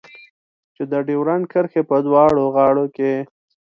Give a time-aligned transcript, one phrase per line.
[0.75, 3.13] چې د ډيورنډ کرښې په دواړو غاړو کې.